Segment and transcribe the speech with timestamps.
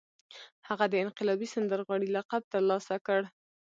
[0.67, 3.21] هغه د انقلابي سندرغاړي لقب ترلاسه کړ